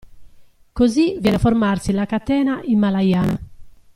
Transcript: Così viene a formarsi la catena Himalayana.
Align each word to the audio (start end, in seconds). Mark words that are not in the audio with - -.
Così 0.73 1.19
viene 1.19 1.35
a 1.35 1.39
formarsi 1.39 1.91
la 1.91 2.07
catena 2.07 2.63
Himalayana. 2.63 3.39